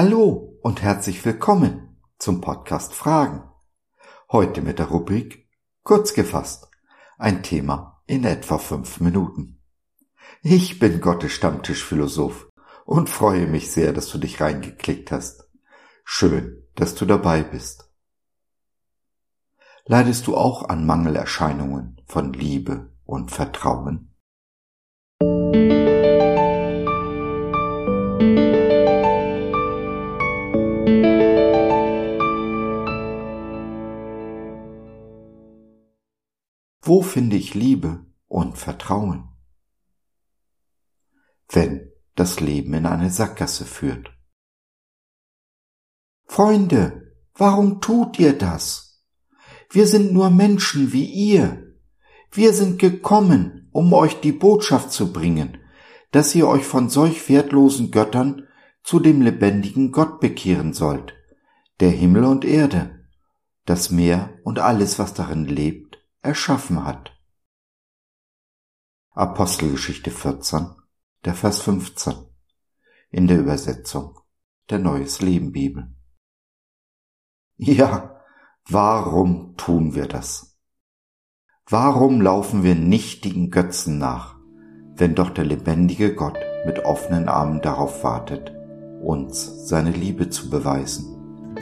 Hallo 0.00 0.56
und 0.62 0.80
herzlich 0.80 1.24
willkommen 1.24 1.98
zum 2.20 2.40
Podcast 2.40 2.94
Fragen. 2.94 3.42
Heute 4.30 4.62
mit 4.62 4.78
der 4.78 4.86
Rubrik 4.86 5.48
Kurz 5.82 6.14
gefasst. 6.14 6.68
Ein 7.18 7.42
Thema 7.42 8.00
in 8.06 8.22
etwa 8.22 8.58
fünf 8.58 9.00
Minuten. 9.00 9.60
Ich 10.40 10.78
bin 10.78 11.00
Gottes 11.00 11.32
Stammtischphilosoph 11.32 12.48
und 12.84 13.10
freue 13.10 13.48
mich 13.48 13.72
sehr, 13.72 13.92
dass 13.92 14.08
du 14.08 14.18
dich 14.18 14.40
reingeklickt 14.40 15.10
hast. 15.10 15.50
Schön, 16.04 16.62
dass 16.76 16.94
du 16.94 17.04
dabei 17.04 17.42
bist. 17.42 17.90
Leidest 19.84 20.28
du 20.28 20.36
auch 20.36 20.68
an 20.68 20.86
Mangelerscheinungen 20.86 22.00
von 22.06 22.32
Liebe 22.32 22.92
und 23.04 23.32
Vertrauen? 23.32 24.07
Ich 37.38 37.54
Liebe 37.54 38.04
und 38.26 38.58
Vertrauen? 38.58 39.28
Wenn 41.48 41.92
das 42.16 42.40
Leben 42.40 42.74
in 42.74 42.84
eine 42.84 43.10
Sackgasse 43.10 43.64
führt. 43.64 44.10
Freunde, 46.24 47.14
warum 47.34 47.80
tut 47.80 48.18
ihr 48.18 48.32
das? 48.32 49.04
Wir 49.70 49.86
sind 49.86 50.12
nur 50.12 50.30
Menschen 50.30 50.92
wie 50.92 51.04
ihr. 51.04 51.76
Wir 52.32 52.52
sind 52.52 52.80
gekommen, 52.80 53.68
um 53.70 53.92
euch 53.92 54.20
die 54.20 54.32
Botschaft 54.32 54.90
zu 54.90 55.12
bringen, 55.12 55.58
dass 56.10 56.34
ihr 56.34 56.48
euch 56.48 56.66
von 56.66 56.88
solch 56.88 57.28
wertlosen 57.28 57.92
Göttern 57.92 58.48
zu 58.82 58.98
dem 58.98 59.22
lebendigen 59.22 59.92
Gott 59.92 60.18
bekehren 60.18 60.72
sollt, 60.72 61.14
der 61.78 61.90
Himmel 61.90 62.24
und 62.24 62.44
Erde, 62.44 63.06
das 63.64 63.90
Meer 63.90 64.36
und 64.42 64.58
alles, 64.58 64.98
was 64.98 65.14
darin 65.14 65.44
lebt, 65.44 65.98
erschaffen 66.20 66.84
hat. 66.84 67.12
Apostelgeschichte 69.18 70.12
14, 70.12 70.68
der 71.24 71.34
Vers 71.34 71.62
15 71.62 72.14
in 73.10 73.26
der 73.26 73.40
Übersetzung 73.40 74.16
der 74.70 74.78
Neues 74.78 75.20
Leben 75.20 75.50
Bibel. 75.50 75.92
Ja, 77.56 78.22
warum 78.68 79.56
tun 79.56 79.96
wir 79.96 80.06
das? 80.06 80.56
Warum 81.68 82.20
laufen 82.20 82.62
wir 82.62 82.76
nichtigen 82.76 83.50
Götzen 83.50 83.98
nach, 83.98 84.36
wenn 84.94 85.16
doch 85.16 85.30
der 85.30 85.46
lebendige 85.46 86.14
Gott 86.14 86.38
mit 86.64 86.84
offenen 86.84 87.28
Armen 87.28 87.60
darauf 87.60 88.04
wartet, 88.04 88.52
uns 89.02 89.68
seine 89.68 89.90
Liebe 89.90 90.30
zu 90.30 90.48
beweisen? 90.48 91.56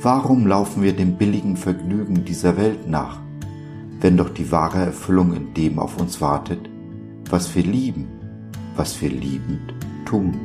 Warum 0.00 0.46
laufen 0.46 0.84
wir 0.84 0.94
dem 0.94 1.18
billigen 1.18 1.56
Vergnügen 1.56 2.24
dieser 2.24 2.56
Welt 2.56 2.86
nach, 2.86 3.23
wenn 4.04 4.18
doch 4.18 4.28
die 4.28 4.52
wahre 4.52 4.80
Erfüllung 4.80 5.32
in 5.32 5.54
dem 5.54 5.78
auf 5.78 5.98
uns 5.98 6.20
wartet, 6.20 6.68
was 7.30 7.54
wir 7.54 7.62
lieben, 7.62 8.06
was 8.76 9.00
wir 9.00 9.08
liebend 9.08 9.72
tun. 10.04 10.38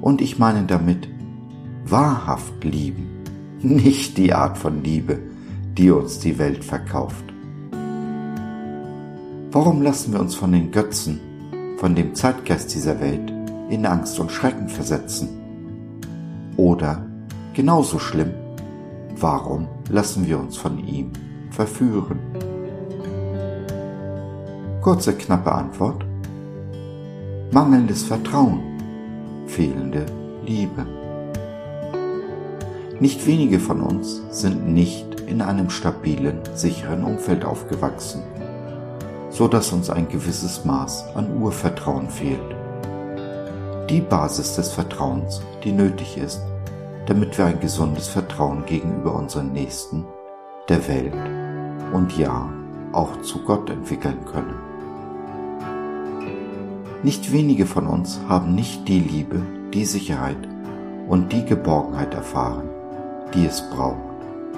Und 0.00 0.20
ich 0.20 0.38
meine 0.38 0.62
damit 0.62 1.08
wahrhaft 1.84 2.62
lieben, 2.62 3.08
nicht 3.60 4.18
die 4.18 4.34
Art 4.34 4.56
von 4.56 4.84
Liebe, 4.84 5.18
die 5.76 5.90
uns 5.90 6.20
die 6.20 6.38
Welt 6.38 6.62
verkauft. 6.62 7.24
Warum 9.50 9.82
lassen 9.82 10.12
wir 10.12 10.20
uns 10.20 10.36
von 10.36 10.52
den 10.52 10.70
Götzen, 10.70 11.18
von 11.78 11.96
dem 11.96 12.14
Zeitgeist 12.14 12.72
dieser 12.72 13.00
Welt 13.00 13.32
in 13.68 13.84
Angst 13.84 14.16
und 14.20 14.30
Schrecken 14.30 14.68
versetzen? 14.68 15.28
Oder, 16.56 17.04
genauso 17.52 17.98
schlimm, 17.98 18.30
warum 19.16 19.66
lassen 19.90 20.28
wir 20.28 20.38
uns 20.38 20.56
von 20.56 20.78
ihm 20.86 21.10
verführen? 21.58 22.20
Kurze, 24.80 25.12
knappe 25.14 25.50
Antwort. 25.50 26.04
Mangelndes 27.50 28.04
Vertrauen, 28.04 28.60
fehlende 29.46 30.06
Liebe. 30.46 30.86
Nicht 33.00 33.26
wenige 33.26 33.58
von 33.58 33.80
uns 33.80 34.22
sind 34.30 34.68
nicht 34.68 35.20
in 35.22 35.42
einem 35.42 35.68
stabilen, 35.68 36.38
sicheren 36.54 37.02
Umfeld 37.02 37.44
aufgewachsen, 37.44 38.22
so 39.30 39.48
dass 39.48 39.72
uns 39.72 39.90
ein 39.90 40.08
gewisses 40.08 40.64
Maß 40.64 41.16
an 41.16 41.42
Urvertrauen 41.42 42.08
fehlt. 42.08 42.54
Die 43.90 44.00
Basis 44.00 44.54
des 44.54 44.70
Vertrauens, 44.70 45.42
die 45.64 45.72
nötig 45.72 46.18
ist, 46.18 46.40
damit 47.06 47.36
wir 47.36 47.46
ein 47.46 47.58
gesundes 47.58 48.06
Vertrauen 48.06 48.64
gegenüber 48.64 49.16
unseren 49.16 49.52
Nächsten, 49.52 50.04
der 50.68 50.86
Welt 50.86 51.37
und 51.92 52.16
ja 52.16 52.48
auch 52.92 53.20
zu 53.22 53.40
Gott 53.40 53.70
entwickeln 53.70 54.18
können. 54.32 54.54
Nicht 57.02 57.32
wenige 57.32 57.66
von 57.66 57.86
uns 57.86 58.20
haben 58.28 58.54
nicht 58.54 58.88
die 58.88 58.98
Liebe, 58.98 59.40
die 59.72 59.84
Sicherheit 59.84 60.48
und 61.08 61.32
die 61.32 61.44
Geborgenheit 61.44 62.12
erfahren, 62.14 62.68
die 63.34 63.46
es 63.46 63.62
braucht, 63.70 63.98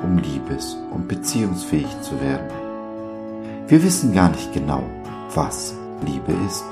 um 0.03 0.19
liebes- 0.19 0.77
und 0.91 1.07
beziehungsfähig 1.07 2.01
zu 2.01 2.21
werden. 2.21 2.49
Wir 3.69 3.83
wissen 3.85 4.15
gar 4.15 4.31
nicht 4.31 4.53
genau, 4.53 4.83
was 5.35 5.75
Liebe 6.07 6.33
ist. 6.47 6.65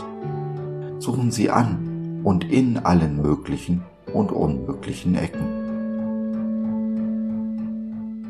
Suchen 0.98 1.30
sie 1.30 1.50
an 1.50 2.20
und 2.24 2.50
in 2.50 2.78
allen 2.78 3.20
möglichen 3.20 3.82
und 4.12 4.32
unmöglichen 4.32 5.14
Ecken. 5.14 5.58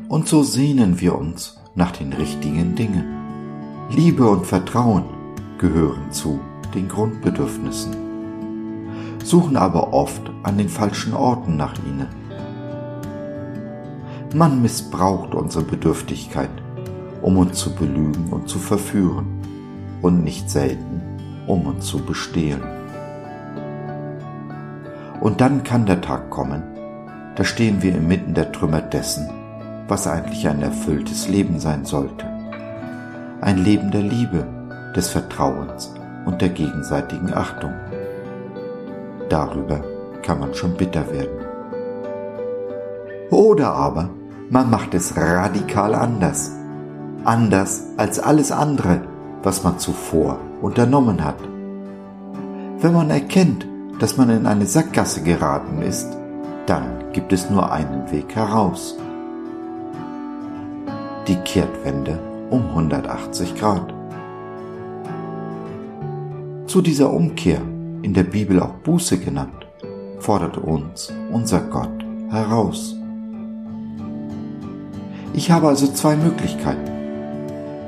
Und 0.09 0.27
so 0.27 0.43
sehnen 0.43 0.99
wir 0.99 1.17
uns 1.17 1.58
nach 1.75 1.91
den 1.91 2.13
richtigen 2.13 2.75
Dingen. 2.75 3.05
Liebe 3.89 4.29
und 4.29 4.45
Vertrauen 4.45 5.05
gehören 5.57 6.11
zu 6.11 6.39
den 6.73 6.87
Grundbedürfnissen, 6.87 7.95
suchen 9.23 9.57
aber 9.57 9.93
oft 9.93 10.31
an 10.43 10.57
den 10.57 10.69
falschen 10.69 11.13
Orten 11.13 11.57
nach 11.57 11.73
ihnen. 11.85 12.07
Man 14.33 14.61
missbraucht 14.61 15.33
unsere 15.33 15.63
Bedürftigkeit, 15.63 16.51
um 17.21 17.37
uns 17.37 17.57
zu 17.57 17.73
belügen 17.73 18.27
und 18.29 18.47
zu 18.47 18.59
verführen 18.59 19.25
und 20.01 20.23
nicht 20.23 20.49
selten, 20.49 21.01
um 21.47 21.65
uns 21.65 21.85
zu 21.85 21.97
bestehlen. 21.99 22.61
Und 25.19 25.41
dann 25.41 25.63
kann 25.63 25.85
der 25.85 26.01
Tag 26.01 26.29
kommen, 26.29 26.63
da 27.35 27.43
stehen 27.43 27.81
wir 27.81 27.95
inmitten 27.95 28.33
der 28.33 28.51
Trümmer 28.51 28.81
dessen, 28.81 29.29
was 29.89 30.07
eigentlich 30.07 30.47
ein 30.47 30.61
erfülltes 30.61 31.27
Leben 31.27 31.59
sein 31.59 31.83
sollte. 31.83 32.25
Ein 33.41 33.57
Leben 33.57 33.91
der 33.91 34.03
Liebe, 34.03 34.45
des 34.95 35.09
Vertrauens 35.09 35.93
und 36.25 36.41
der 36.41 36.49
gegenseitigen 36.49 37.33
Achtung. 37.33 37.73
Darüber 39.29 39.81
kann 40.23 40.39
man 40.39 40.53
schon 40.53 40.75
bitter 40.75 41.11
werden. 41.11 41.45
Oder 43.29 43.71
aber 43.73 44.09
man 44.49 44.69
macht 44.69 44.93
es 44.93 45.15
radikal 45.15 45.93
anders. 45.93 46.51
Anders 47.23 47.83
als 47.97 48.19
alles 48.19 48.51
andere, 48.51 49.01
was 49.43 49.63
man 49.63 49.77
zuvor 49.77 50.39
unternommen 50.61 51.23
hat. 51.23 51.37
Wenn 52.79 52.93
man 52.93 53.09
erkennt, 53.09 53.67
dass 53.99 54.17
man 54.17 54.29
in 54.29 54.45
eine 54.45 54.65
Sackgasse 54.65 55.21
geraten 55.21 55.81
ist, 55.81 56.07
dann 56.65 57.11
gibt 57.13 57.33
es 57.33 57.49
nur 57.49 57.71
einen 57.71 58.11
Weg 58.11 58.35
heraus 58.35 58.97
die 61.29 61.35
Kehrtwende 61.35 62.19
um 62.49 62.69
180 62.69 63.53
Grad. 63.55 63.93
Zu 66.65 66.81
dieser 66.81 67.13
Umkehr, 67.13 67.61
in 68.01 68.15
der 68.15 68.23
Bibel 68.23 68.59
auch 68.59 68.73
Buße 68.83 69.19
genannt, 69.19 69.67
fordert 70.17 70.57
uns 70.57 71.13
unser 71.31 71.59
Gott 71.61 72.03
heraus. 72.31 72.95
Ich 75.33 75.51
habe 75.51 75.67
also 75.67 75.85
zwei 75.87 76.15
Möglichkeiten. 76.15 76.89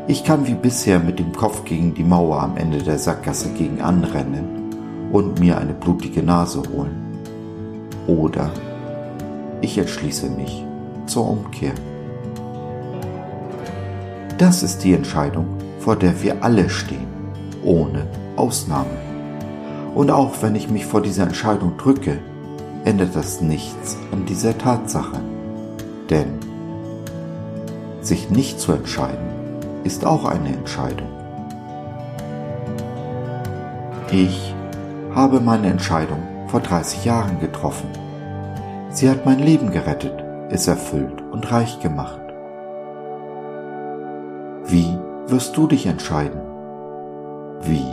Ich 0.08 0.24
kann 0.24 0.46
wie 0.46 0.54
bisher 0.54 1.00
mit 1.00 1.18
dem 1.18 1.34
Kopf 1.34 1.66
gegen 1.66 1.96
die 1.96 2.04
Mauer 2.04 2.44
am 2.44 2.58
Ende 2.58 2.78
der 2.78 3.00
Sackgasse 3.00 3.50
gegen 3.54 3.82
anrennen 3.82 5.10
und 5.12 5.40
mir 5.40 5.58
eine 5.58 5.74
blutige 5.74 6.22
Nase 6.22 6.62
holen. 6.72 7.18
Oder 8.06 8.52
ich 9.62 9.80
entschließe 9.80 10.30
mich 10.30 10.64
zur 11.08 11.28
Umkehr. 11.28 11.74
Das 14.42 14.64
ist 14.64 14.84
die 14.84 14.96
Entscheidung, 14.96 15.46
vor 15.78 15.96
der 15.96 16.24
wir 16.24 16.44
alle 16.44 16.68
stehen, 16.68 17.06
ohne 17.64 18.08
Ausnahme. 18.38 18.90
Und 19.94 20.10
auch 20.10 20.32
wenn 20.42 20.56
ich 20.56 20.68
mich 20.68 20.84
vor 20.84 21.04
dieser 21.04 21.26
Entscheidung 21.26 21.78
drücke, 21.78 22.18
ändert 22.84 23.16
das 23.16 23.42
nichts 23.42 23.98
an 24.12 24.26
dieser 24.26 24.58
Tatsache. 24.58 25.20
Denn 26.10 26.40
sich 28.02 28.32
nicht 28.32 28.60
zu 28.60 28.72
entscheiden, 28.72 29.30
ist 29.84 30.08
auch 30.08 30.26
eine 30.26 30.50
Entscheidung. 30.50 31.10
Ich 34.12 34.56
habe 35.14 35.40
meine 35.40 35.68
Entscheidung 35.68 36.24
vor 36.48 36.62
30 36.62 37.06
Jahren 37.06 37.40
getroffen 37.40 37.90
Sie 38.90 39.08
hat 39.08 39.24
mein 39.24 39.38
Leben 39.38 39.72
gerettet, 39.72 40.24
es 40.50 40.68
erfüllt 40.68 41.22
und 41.32 41.50
reich 41.52 41.80
gemacht. 41.80 42.21
Wie 44.72 44.98
wirst 45.30 45.58
du 45.58 45.68
dich 45.68 45.86
entscheiden? 45.86 46.40
Wie 47.60 47.84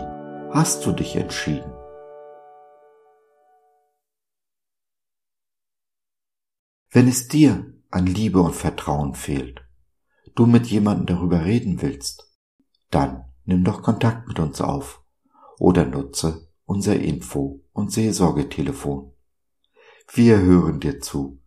hast 0.54 0.86
du 0.86 0.92
dich 0.92 1.16
entschieden? 1.16 1.72
Wenn 6.92 7.08
es 7.08 7.26
dir 7.26 7.74
an 7.90 8.06
Liebe 8.06 8.40
und 8.40 8.54
Vertrauen 8.54 9.16
fehlt, 9.16 9.60
du 10.36 10.46
mit 10.46 10.68
jemandem 10.68 11.16
darüber 11.16 11.44
reden 11.44 11.82
willst, 11.82 12.32
dann 12.90 13.24
nimm 13.44 13.64
doch 13.64 13.82
Kontakt 13.82 14.28
mit 14.28 14.38
uns 14.38 14.60
auf 14.60 15.02
oder 15.58 15.84
nutze 15.84 16.48
unser 16.64 16.94
Info- 16.94 17.60
und 17.72 17.90
Seelsorgetelefon. 17.90 19.10
Wir 20.12 20.38
hören 20.38 20.78
dir 20.78 21.00
zu, 21.00 21.40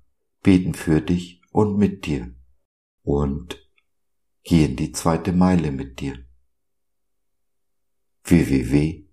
beten 0.44 0.74
für 0.74 1.00
dich 1.00 1.42
und 1.54 1.78
mit 1.78 2.06
dir 2.06 2.36
und 3.04 3.71
gehen 4.44 4.76
die 4.76 4.92
zweite 4.92 5.32
Meile 5.34 5.72
mit 5.72 6.00
dir. 6.00 6.26
www.gott.biz 8.24 9.12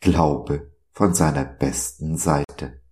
Glaube 0.00 0.72
von 0.92 1.14
seiner 1.14 1.44
besten 1.44 2.16
Seite. 2.16 2.82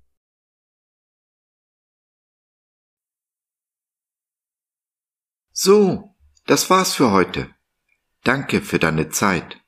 So, 5.52 6.14
das 6.44 6.69
war's 6.69 6.94
für 6.94 7.10
heute. 7.12 7.54
Danke 8.22 8.60
für 8.60 8.78
deine 8.78 9.08
Zeit. 9.08 9.62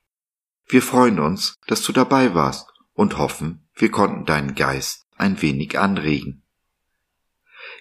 Wir 0.67 0.83
freuen 0.83 1.19
uns, 1.19 1.55
dass 1.67 1.83
du 1.83 1.93
dabei 1.93 2.35
warst 2.35 2.69
und 2.93 3.17
hoffen, 3.17 3.69
wir 3.75 3.91
konnten 3.91 4.27
deinen 4.27 4.55
Geist 4.55 5.07
ein 5.17 5.41
wenig 5.41 5.79
anregen. 5.79 6.48